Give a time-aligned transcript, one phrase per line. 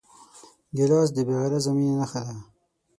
[0.75, 2.35] ګیلاس د بېغرضه مینې نښه ده.